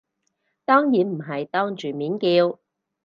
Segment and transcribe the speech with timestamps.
[0.65, 2.57] 當然唔係當住面叫